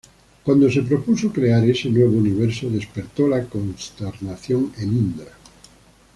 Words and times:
Cuando 0.43 0.67
se 0.71 0.81
propuso 0.81 1.31
crear 1.31 1.63
ese 1.69 1.87
nuevo 1.91 2.17
universo, 2.17 2.71
despertó 2.71 3.27
la 3.27 3.45
consternación 3.45 4.73
en 4.79 4.89
Indra. 4.97 5.31